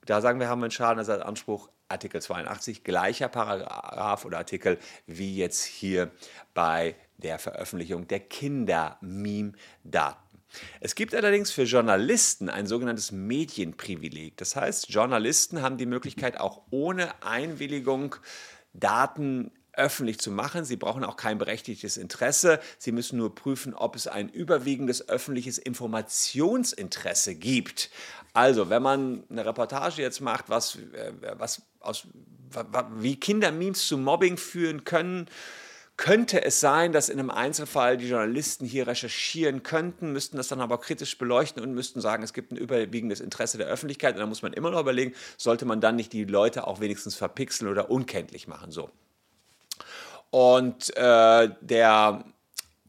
Da 0.05 0.21
sagen 0.21 0.39
wir, 0.39 0.49
haben 0.49 0.63
einen 0.63 0.71
Schadenersatzanspruch. 0.71 1.69
Artikel 1.87 2.21
82, 2.21 2.85
gleicher 2.85 3.27
Paragraph 3.27 4.23
oder 4.23 4.37
Artikel 4.37 4.77
wie 5.07 5.35
jetzt 5.35 5.65
hier 5.65 6.09
bei 6.53 6.95
der 7.17 7.37
Veröffentlichung 7.37 8.07
der 8.07 8.21
Kinder-Meme-Daten. 8.21 10.31
Es 10.79 10.95
gibt 10.95 11.15
allerdings 11.15 11.51
für 11.51 11.63
Journalisten 11.63 12.49
ein 12.49 12.65
sogenanntes 12.65 13.11
Medienprivileg. 13.11 14.37
Das 14.37 14.55
heißt, 14.55 14.89
Journalisten 14.89 15.61
haben 15.61 15.77
die 15.77 15.85
Möglichkeit, 15.85 16.39
auch 16.39 16.61
ohne 16.71 17.23
Einwilligung 17.23 18.15
Daten 18.73 19.51
öffentlich 19.73 20.19
zu 20.19 20.31
machen. 20.31 20.65
Sie 20.65 20.75
brauchen 20.75 21.03
auch 21.03 21.15
kein 21.15 21.37
berechtigtes 21.37 21.97
Interesse. 21.97 22.59
Sie 22.77 22.91
müssen 22.91 23.17
nur 23.17 23.33
prüfen, 23.33 23.73
ob 23.73 23.95
es 23.95 24.07
ein 24.07 24.29
überwiegendes 24.29 25.07
öffentliches 25.07 25.57
Informationsinteresse 25.57 27.35
gibt. 27.35 27.89
Also, 28.33 28.69
wenn 28.69 28.81
man 28.81 29.23
eine 29.29 29.45
Reportage 29.45 30.01
jetzt 30.01 30.21
macht, 30.21 30.49
was, 30.49 30.75
äh, 30.75 31.13
was 31.37 31.61
aus, 31.79 32.07
wie 32.97 33.15
Kindermemes 33.15 33.87
zu 33.87 33.97
Mobbing 33.97 34.37
führen 34.37 34.83
können, 34.83 35.27
könnte 35.97 36.43
es 36.43 36.59
sein, 36.59 36.93
dass 36.93 37.09
in 37.09 37.19
einem 37.19 37.29
Einzelfall 37.29 37.95
die 37.95 38.09
Journalisten 38.09 38.65
hier 38.65 38.87
recherchieren 38.87 39.61
könnten, 39.61 40.11
müssten 40.11 40.37
das 40.37 40.47
dann 40.47 40.59
aber 40.59 40.79
kritisch 40.79 41.15
beleuchten 41.17 41.61
und 41.61 41.73
müssten 41.73 42.01
sagen, 42.01 42.23
es 42.23 42.33
gibt 42.33 42.51
ein 42.51 42.57
überwiegendes 42.57 43.19
Interesse 43.19 43.59
der 43.59 43.67
Öffentlichkeit. 43.67 44.15
Und 44.15 44.21
da 44.21 44.25
muss 44.25 44.41
man 44.41 44.53
immer 44.53 44.71
noch 44.71 44.79
überlegen, 44.79 45.13
sollte 45.37 45.65
man 45.65 45.79
dann 45.79 45.95
nicht 45.95 46.11
die 46.11 46.25
Leute 46.25 46.65
auch 46.65 46.79
wenigstens 46.79 47.15
verpixeln 47.15 47.69
oder 47.69 47.91
unkenntlich 47.91 48.47
machen. 48.47 48.71
So. 48.71 48.89
Und 50.31 50.95
äh, 50.97 51.49
der 51.61 52.23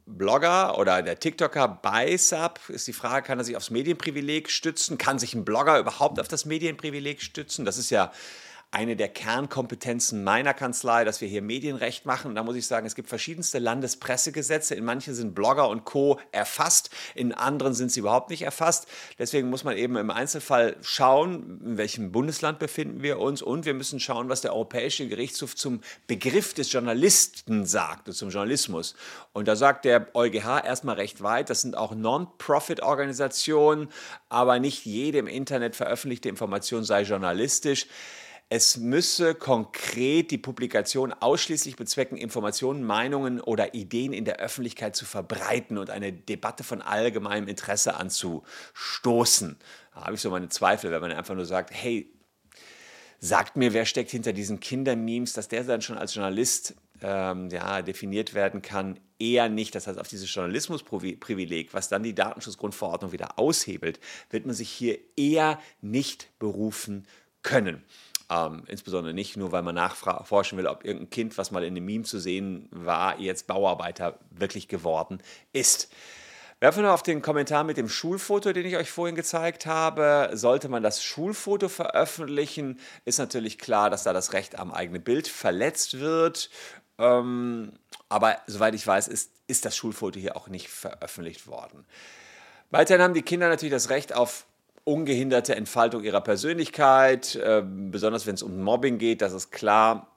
Blogger 0.06 0.78
oder 0.78 1.02
der 1.02 1.18
TikToker 1.18 1.80
Sub 2.16 2.61
ist 2.68 2.87
die 2.87 2.92
Frage, 2.92 3.26
kann 3.26 3.38
er 3.38 3.44
sich 3.44 3.56
aufs 3.56 3.70
Medienprivileg 3.70 4.50
stützen? 4.50 4.99
Kann 4.99 5.18
sich 5.18 5.34
ein 5.34 5.44
Blogger 5.44 5.78
überhaupt 5.78 6.20
auf 6.20 6.28
das 6.28 6.44
Medienprivileg 6.44 7.20
stützen? 7.20 7.64
Das 7.64 7.78
ist 7.78 7.90
ja 7.90 8.12
eine 8.72 8.96
der 8.96 9.08
Kernkompetenzen 9.08 10.24
meiner 10.24 10.54
Kanzlei, 10.54 11.04
dass 11.04 11.20
wir 11.20 11.28
hier 11.28 11.42
Medienrecht 11.42 12.06
machen. 12.06 12.28
Und 12.28 12.36
da 12.36 12.42
muss 12.42 12.56
ich 12.56 12.66
sagen, 12.66 12.86
es 12.86 12.94
gibt 12.94 13.10
verschiedenste 13.10 13.58
Landespressegesetze. 13.58 14.74
In 14.74 14.86
manchen 14.86 15.14
sind 15.14 15.34
Blogger 15.34 15.68
und 15.68 15.84
Co. 15.84 16.18
erfasst, 16.32 16.88
in 17.14 17.34
anderen 17.34 17.74
sind 17.74 17.92
sie 17.92 18.00
überhaupt 18.00 18.30
nicht 18.30 18.42
erfasst. 18.42 18.88
Deswegen 19.18 19.50
muss 19.50 19.62
man 19.62 19.76
eben 19.76 19.96
im 19.96 20.10
Einzelfall 20.10 20.76
schauen, 20.80 21.60
in 21.62 21.76
welchem 21.76 22.12
Bundesland 22.12 22.58
befinden 22.58 23.02
wir 23.02 23.18
uns. 23.18 23.42
Und 23.42 23.66
wir 23.66 23.74
müssen 23.74 24.00
schauen, 24.00 24.30
was 24.30 24.40
der 24.40 24.54
Europäische 24.54 25.06
Gerichtshof 25.06 25.54
zum 25.54 25.82
Begriff 26.06 26.54
des 26.54 26.72
Journalisten 26.72 27.66
sagt, 27.66 28.12
zum 28.14 28.30
Journalismus. 28.30 28.94
Und 29.34 29.48
da 29.48 29.56
sagt 29.56 29.84
der 29.84 30.08
EuGH 30.14 30.64
erstmal 30.64 30.94
recht 30.94 31.22
weit, 31.22 31.50
das 31.50 31.60
sind 31.60 31.76
auch 31.76 31.94
Non-Profit-Organisationen, 31.94 33.90
aber 34.30 34.58
nicht 34.60 34.86
jede 34.86 35.18
im 35.18 35.26
Internet 35.26 35.76
veröffentlichte 35.76 36.30
Information 36.30 36.84
sei 36.84 37.02
journalistisch. 37.02 37.86
Es 38.54 38.76
müsse 38.76 39.35
konkret 39.35 40.30
die 40.30 40.37
Publikation 40.37 41.14
ausschließlich 41.14 41.76
bezwecken, 41.76 42.18
Informationen, 42.18 42.85
Meinungen 42.85 43.40
oder 43.40 43.73
Ideen 43.73 44.12
in 44.12 44.26
der 44.26 44.40
Öffentlichkeit 44.40 44.94
zu 44.94 45.06
verbreiten 45.06 45.78
und 45.78 45.88
eine 45.88 46.12
Debatte 46.12 46.62
von 46.62 46.82
allgemeinem 46.82 47.49
Interesse 47.49 47.94
anzustoßen. 47.94 49.56
Da 49.94 50.00
habe 50.02 50.16
ich 50.16 50.21
so 50.21 50.28
meine 50.28 50.50
Zweifel, 50.50 50.90
wenn 50.90 51.00
man 51.00 51.12
einfach 51.12 51.35
nur 51.35 51.47
sagt, 51.47 51.71
hey, 51.73 52.12
sagt 53.21 53.56
mir, 53.56 53.73
wer 53.73 53.87
steckt 53.87 54.11
hinter 54.11 54.35
diesen 54.35 54.61
Kindermemes, 54.61 55.32
dass 55.32 55.49
der 55.49 55.64
dann 55.64 55.80
schon 55.80 55.97
als 55.97 56.14
Journalist 56.14 56.75
ähm, 57.00 57.49
ja, 57.49 57.80
definiert 57.80 58.35
werden 58.35 58.61
kann, 58.61 59.00
eher 59.18 59.49
nicht. 59.49 59.75
Das 59.75 59.87
heißt, 59.87 59.99
auf 59.99 60.09
dieses 60.09 60.35
Journalismusprivileg, 60.35 61.73
was 61.73 61.88
dann 61.88 62.02
die 62.02 62.14
Datenschutzgrundverordnung 62.14 63.12
wieder 63.12 63.38
aushebelt, 63.38 63.99
wird 64.28 64.44
man 64.44 64.54
sich 64.54 64.68
hier 64.68 64.99
eher 65.16 65.59
nicht 65.80 66.28
berufen 66.38 67.06
können. 67.40 67.82
Ähm, 68.32 68.62
insbesondere 68.66 69.12
nicht 69.12 69.36
nur, 69.36 69.52
weil 69.52 69.62
man 69.62 69.74
nachforschen 69.74 70.56
will, 70.56 70.66
ob 70.66 70.84
irgendein 70.84 71.10
Kind, 71.10 71.38
was 71.38 71.50
mal 71.50 71.64
in 71.64 71.76
einem 71.76 71.84
Meme 71.84 72.04
zu 72.04 72.18
sehen 72.18 72.68
war, 72.70 73.18
jetzt 73.20 73.46
Bauarbeiter 73.46 74.18
wirklich 74.30 74.68
geworden 74.68 75.22
ist. 75.52 75.92
Werfen 76.60 76.84
wir 76.84 76.94
auf 76.94 77.02
den 77.02 77.20
Kommentar 77.20 77.64
mit 77.64 77.76
dem 77.76 77.88
Schulfoto, 77.88 78.52
den 78.52 78.64
ich 78.64 78.76
euch 78.76 78.90
vorhin 78.90 79.16
gezeigt 79.16 79.66
habe. 79.66 80.30
Sollte 80.32 80.68
man 80.68 80.82
das 80.82 81.02
Schulfoto 81.02 81.68
veröffentlichen, 81.68 82.78
ist 83.04 83.18
natürlich 83.18 83.58
klar, 83.58 83.90
dass 83.90 84.04
da 84.04 84.12
das 84.12 84.32
Recht 84.32 84.58
am 84.58 84.72
eigenen 84.72 85.02
Bild 85.02 85.26
verletzt 85.26 85.98
wird. 85.98 86.48
Ähm, 86.98 87.72
aber 88.08 88.38
soweit 88.46 88.74
ich 88.74 88.86
weiß, 88.86 89.08
ist, 89.08 89.32
ist 89.48 89.64
das 89.64 89.76
Schulfoto 89.76 90.20
hier 90.20 90.36
auch 90.36 90.48
nicht 90.48 90.68
veröffentlicht 90.68 91.48
worden. 91.48 91.84
Weiterhin 92.70 93.02
haben 93.02 93.14
die 93.14 93.22
Kinder 93.22 93.48
natürlich 93.48 93.72
das 93.74 93.90
Recht 93.90 94.14
auf 94.14 94.46
ungehinderte 94.84 95.54
Entfaltung 95.54 96.02
ihrer 96.02 96.20
Persönlichkeit, 96.20 97.36
äh, 97.36 97.62
besonders 97.64 98.26
wenn 98.26 98.34
es 98.34 98.42
um 98.42 98.60
Mobbing 98.60 98.98
geht, 98.98 99.22
das 99.22 99.32
ist 99.32 99.50
klar. 99.52 100.08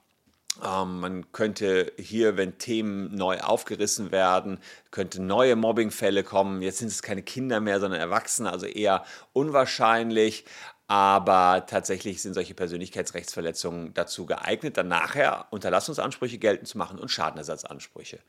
Ähm, 0.64 1.00
man 1.02 1.32
könnte 1.32 1.92
hier, 1.98 2.38
wenn 2.38 2.58
Themen 2.58 3.14
neu 3.14 3.40
aufgerissen 3.40 4.12
werden, 4.12 4.60
könnte 4.92 5.22
neue 5.22 5.56
Mobbingfälle 5.56 6.24
kommen. 6.24 6.62
Jetzt 6.62 6.78
sind 6.78 6.88
es 6.88 7.02
keine 7.02 7.24
Kinder 7.24 7.60
mehr, 7.60 7.80
sondern 7.80 8.00
Erwachsene, 8.00 8.52
also 8.52 8.66
eher 8.66 9.04
unwahrscheinlich. 9.34 10.46
Aber 10.88 11.66
tatsächlich 11.66 12.22
sind 12.22 12.36
solche 12.36 12.54
Persönlichkeitsrechtsverletzungen 12.54 13.96
dazu 13.96 14.28
geeignet, 14.28 14.78
dann 14.78 14.88
nachher 14.88 15.48
Unterlassungsansprüche 15.50 16.38
geltend 16.38 16.68
zu 16.68 16.78
machen 16.78 17.00
und 17.00 17.10
Schadenersatzansprüche. 17.10 18.20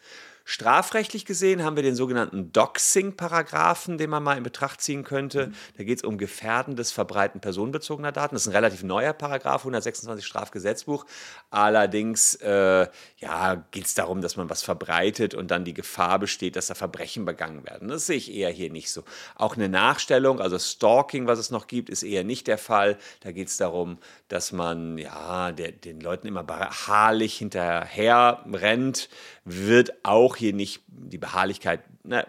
Strafrechtlich 0.49 1.27
gesehen 1.27 1.65
haben 1.65 1.75
wir 1.75 1.83
den 1.83 1.97
sogenannten 1.97 2.53
Doxing-Paragraphen, 2.53 3.99
den 3.99 4.09
man 4.09 4.23
mal 4.23 4.39
in 4.39 4.45
Betracht 4.45 4.81
ziehen 4.81 5.03
könnte. 5.03 5.51
Da 5.77 5.83
geht 5.83 5.99
es 5.99 6.05
um 6.05 6.19
Gefährden 6.19 6.77
des 6.77 6.93
Verbreiten 6.93 7.41
personenbezogener 7.41 8.13
Daten. 8.13 8.37
Das 8.37 8.43
ist 8.43 8.49
ein 8.49 8.55
relativ 8.55 8.85
neuer 8.85 9.13
Paragraph, 9.13 9.63
126 9.63 10.25
Strafgesetzbuch. 10.25 11.05
Allerdings 11.51 12.37
äh, 12.37 12.87
ja, 13.19 13.67
geht 13.73 13.87
es 13.87 13.95
darum, 13.95 14.23
dass 14.23 14.37
man 14.37 14.49
was 14.49 14.63
verbreitet 14.63 15.35
und 15.35 15.51
dann 15.51 15.65
die 15.65 15.75
Gefahr 15.75 16.21
besteht, 16.21 16.55
dass 16.55 16.69
da 16.69 16.75
Verbrechen 16.75 17.25
begangen 17.25 17.67
werden. 17.67 17.89
Das 17.89 18.07
sehe 18.07 18.17
ich 18.17 18.33
eher 18.33 18.51
hier 18.51 18.71
nicht 18.71 18.93
so. 18.93 19.03
Auch 19.35 19.57
eine 19.57 19.69
Nachstellung, 19.69 20.41
also 20.41 20.61
Stalking, 20.61 21.27
was 21.27 21.41
es 21.41 21.51
noch 21.51 21.67
gibt, 21.67 21.91
ist 21.91 22.05
eher 22.05 22.23
nicht 22.23 22.46
der 22.47 22.59
Fall. 22.59 22.99
Da 23.21 23.33
geht 23.33 23.49
es 23.49 23.57
darum, 23.57 23.99
dass 24.29 24.53
man 24.53 24.99
ja, 24.99 25.53
der, 25.53 25.73
den 25.73 26.01
Leuten 26.01 26.27
immer 26.27 26.45
beharrlich 26.45 27.39
hinterher 27.39 28.45
rennt, 28.53 29.09
wird 29.45 29.93
auch 30.05 30.37
hier 30.37 30.53
nicht 30.53 30.83
die 30.89 31.19
Beharrlichkeit, 31.19 31.81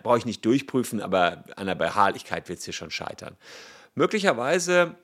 brauche 0.03 0.17
ich 0.17 0.25
nicht 0.25 0.45
durchprüfen, 0.45 1.01
aber 1.01 1.43
an 1.55 1.67
der 1.67 1.75
Beharrlichkeit 1.75 2.49
wird 2.49 2.59
es 2.59 2.65
hier 2.65 2.73
schon 2.73 2.91
scheitern. 2.91 3.37
Möglicherweise 3.95 4.95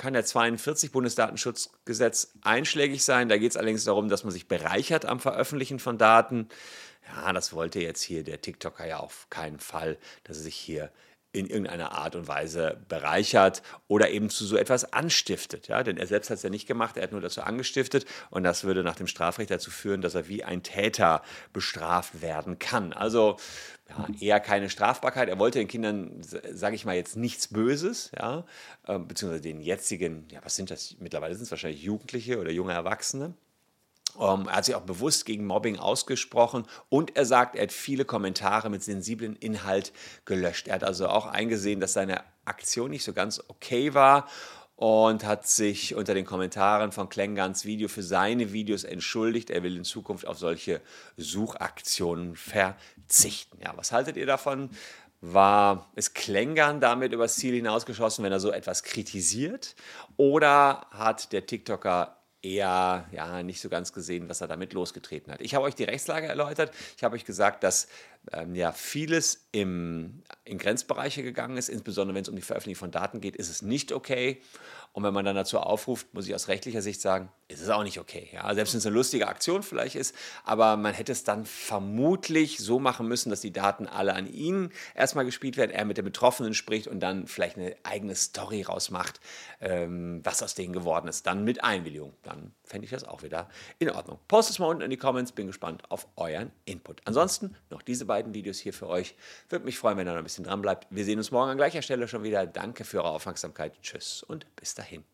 kann 0.00 0.14
der 0.14 0.24
42 0.24 0.92
Bundesdatenschutzgesetz 0.92 2.32
einschlägig 2.40 3.04
sein. 3.04 3.28
Da 3.28 3.36
geht 3.36 3.50
es 3.50 3.56
allerdings 3.58 3.84
darum, 3.84 4.08
dass 4.08 4.24
man 4.24 4.32
sich 4.32 4.48
bereichert 4.48 5.04
am 5.04 5.20
Veröffentlichen 5.20 5.78
von 5.78 5.98
Daten. 5.98 6.48
Ja, 7.06 7.34
das 7.34 7.52
wollte 7.52 7.80
jetzt 7.80 8.00
hier 8.02 8.24
der 8.24 8.40
TikToker 8.40 8.86
ja 8.86 8.98
auf 8.98 9.26
keinen 9.28 9.58
Fall, 9.58 9.98
dass 10.24 10.38
er 10.38 10.44
sich 10.44 10.56
hier 10.56 10.90
in 11.32 11.46
irgendeiner 11.46 11.92
Art 11.92 12.16
und 12.16 12.26
Weise 12.26 12.78
bereichert 12.88 13.62
oder 13.86 14.10
eben 14.10 14.30
zu 14.30 14.44
so 14.44 14.56
etwas 14.56 14.92
anstiftet. 14.92 15.68
Ja? 15.68 15.82
Denn 15.82 15.96
er 15.96 16.06
selbst 16.06 16.30
hat 16.30 16.38
es 16.38 16.42
ja 16.42 16.50
nicht 16.50 16.66
gemacht, 16.66 16.96
er 16.96 17.04
hat 17.04 17.12
nur 17.12 17.20
dazu 17.20 17.42
angestiftet 17.42 18.04
und 18.30 18.42
das 18.42 18.64
würde 18.64 18.82
nach 18.82 18.96
dem 18.96 19.06
Strafrecht 19.06 19.50
dazu 19.50 19.70
führen, 19.70 20.00
dass 20.00 20.14
er 20.14 20.28
wie 20.28 20.42
ein 20.42 20.62
Täter 20.62 21.22
bestraft 21.52 22.20
werden 22.22 22.58
kann. 22.58 22.92
Also 22.92 23.36
ja, 23.88 24.06
eher 24.20 24.40
keine 24.40 24.70
Strafbarkeit. 24.70 25.28
Er 25.28 25.38
wollte 25.38 25.58
den 25.58 25.68
Kindern, 25.68 26.20
sage 26.22 26.76
ich 26.76 26.84
mal, 26.84 26.94
jetzt 26.94 27.16
nichts 27.16 27.48
Böses, 27.48 28.10
ja? 28.16 28.44
Ähm, 28.86 29.08
beziehungsweise 29.08 29.42
den 29.42 29.60
jetzigen, 29.60 30.28
ja, 30.30 30.40
was 30.44 30.54
sind 30.56 30.70
das? 30.70 30.96
Mittlerweile 31.00 31.34
sind 31.34 31.44
es 31.44 31.50
wahrscheinlich 31.50 31.82
Jugendliche 31.82 32.38
oder 32.38 32.50
junge 32.50 32.72
Erwachsene. 32.72 33.34
Um, 34.16 34.42
ähm, 34.42 34.48
er 34.48 34.56
hat 34.56 34.64
sich 34.64 34.74
auch 34.74 34.82
bewusst 34.82 35.24
gegen 35.24 35.46
Mobbing 35.46 35.78
ausgesprochen 35.78 36.66
und 36.88 37.16
er 37.16 37.24
sagt, 37.24 37.56
er 37.56 37.62
hat 37.62 37.72
viele 37.72 38.04
Kommentare 38.04 38.68
mit 38.68 38.82
sensiblen 38.82 39.36
Inhalt 39.36 39.92
gelöscht. 40.24 40.68
Er 40.68 40.74
hat 40.74 40.84
also 40.84 41.08
auch 41.08 41.26
eingesehen, 41.26 41.80
dass 41.80 41.92
seine 41.92 42.22
Aktion 42.44 42.90
nicht 42.90 43.04
so 43.04 43.12
ganz 43.12 43.42
okay 43.48 43.94
war 43.94 44.26
und 44.80 45.24
hat 45.24 45.46
sich 45.46 45.94
unter 45.94 46.14
den 46.14 46.24
Kommentaren 46.24 46.90
von 46.90 47.10
Klengans 47.10 47.66
Video 47.66 47.86
für 47.88 48.02
seine 48.02 48.52
Videos 48.52 48.84
entschuldigt. 48.84 49.50
Er 49.50 49.62
will 49.62 49.76
in 49.76 49.84
Zukunft 49.84 50.26
auf 50.26 50.38
solche 50.38 50.80
Suchaktionen 51.18 52.34
verzichten. 52.34 53.58
Ja, 53.62 53.74
was 53.76 53.92
haltet 53.92 54.16
ihr 54.16 54.24
davon? 54.24 54.70
War 55.20 55.90
ist 55.96 56.14
Klängern 56.14 56.80
damit 56.80 57.12
übers 57.12 57.36
Ziel 57.36 57.54
hinausgeschossen, 57.54 58.24
wenn 58.24 58.32
er 58.32 58.40
so 58.40 58.52
etwas 58.52 58.82
kritisiert? 58.82 59.76
Oder 60.16 60.86
hat 60.92 61.34
der 61.34 61.44
TikToker 61.44 62.16
eher 62.42 63.06
ja, 63.12 63.42
nicht 63.42 63.60
so 63.60 63.68
ganz 63.68 63.92
gesehen, 63.92 64.28
was 64.28 64.40
er 64.40 64.48
damit 64.48 64.72
losgetreten 64.72 65.32
hat. 65.32 65.40
Ich 65.40 65.54
habe 65.54 65.64
euch 65.64 65.74
die 65.74 65.84
Rechtslage 65.84 66.26
erläutert. 66.26 66.72
Ich 66.96 67.04
habe 67.04 67.14
euch 67.14 67.24
gesagt, 67.24 67.62
dass 67.62 67.88
ähm, 68.32 68.54
ja 68.54 68.72
vieles 68.72 69.48
im, 69.52 70.22
in 70.44 70.58
Grenzbereiche 70.58 71.22
gegangen 71.22 71.56
ist, 71.56 71.68
insbesondere 71.68 72.14
wenn 72.14 72.22
es 72.22 72.28
um 72.28 72.36
die 72.36 72.42
Veröffentlichung 72.42 72.80
von 72.80 72.90
Daten 72.90 73.20
geht, 73.20 73.36
ist 73.36 73.48
es 73.48 73.62
nicht 73.62 73.92
okay. 73.92 74.40
Und 74.92 75.04
wenn 75.04 75.14
man 75.14 75.24
dann 75.24 75.36
dazu 75.36 75.58
aufruft, 75.58 76.12
muss 76.14 76.26
ich 76.26 76.34
aus 76.34 76.48
rechtlicher 76.48 76.82
Sicht 76.82 77.00
sagen, 77.00 77.30
ist 77.46 77.60
es 77.60 77.68
auch 77.68 77.84
nicht 77.84 78.00
okay. 78.00 78.28
Ja? 78.32 78.52
Selbst 78.54 78.74
wenn 78.74 78.78
es 78.78 78.86
eine 78.86 78.94
lustige 78.94 79.28
Aktion 79.28 79.62
vielleicht 79.62 79.94
ist, 79.94 80.16
aber 80.44 80.76
man 80.76 80.94
hätte 80.94 81.12
es 81.12 81.22
dann 81.22 81.44
vermutlich 81.44 82.58
so 82.58 82.80
machen 82.80 83.06
müssen, 83.06 83.30
dass 83.30 83.40
die 83.40 83.52
Daten 83.52 83.86
alle 83.86 84.14
an 84.14 84.26
ihn 84.26 84.72
erstmal 84.96 85.24
gespielt 85.24 85.56
werden, 85.56 85.70
er 85.70 85.84
mit 85.84 85.96
den 85.96 86.04
Betroffenen 86.04 86.54
spricht 86.54 86.88
und 86.88 86.98
dann 87.00 87.28
vielleicht 87.28 87.56
eine 87.56 87.76
eigene 87.84 88.16
Story 88.16 88.62
rausmacht, 88.62 89.20
ähm, 89.60 90.20
was 90.24 90.42
aus 90.42 90.56
denen 90.56 90.72
geworden 90.72 91.06
ist. 91.06 91.24
Dann 91.24 91.44
mit 91.44 91.62
Einwilligung. 91.62 92.14
Dann 92.24 92.52
fände 92.70 92.84
ich 92.84 92.90
das 92.90 93.04
auch 93.04 93.22
wieder 93.22 93.48
in 93.78 93.90
Ordnung. 93.90 94.18
Postet 94.28 94.54
es 94.54 94.58
mal 94.58 94.66
unten 94.66 94.82
in 94.82 94.90
die 94.90 94.96
Comments, 94.96 95.30
bin 95.32 95.48
gespannt 95.48 95.82
auf 95.90 96.06
euren 96.16 96.52
Input. 96.64 97.02
Ansonsten 97.04 97.56
noch 97.68 97.82
diese 97.82 98.06
beiden 98.06 98.32
Videos 98.32 98.58
hier 98.58 98.72
für 98.72 98.88
euch. 98.88 99.14
Würde 99.48 99.64
mich 99.64 99.78
freuen, 99.78 99.98
wenn 99.98 100.06
ihr 100.06 100.12
noch 100.12 100.18
ein 100.18 100.24
bisschen 100.24 100.44
dran 100.44 100.62
bleibt. 100.62 100.86
Wir 100.90 101.04
sehen 101.04 101.18
uns 101.18 101.30
morgen 101.30 101.50
an 101.50 101.56
gleicher 101.56 101.82
Stelle 101.82 102.08
schon 102.08 102.22
wieder. 102.22 102.46
Danke 102.46 102.84
für 102.84 102.98
eure 102.98 103.10
Aufmerksamkeit. 103.10 103.80
Tschüss 103.82 104.22
und 104.22 104.46
bis 104.56 104.74
dahin. 104.74 105.04